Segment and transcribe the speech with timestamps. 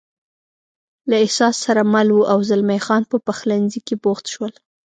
[1.09, 4.53] له احساس سره مل و، او زلمی خان په پخلنځي کې بوخت شول.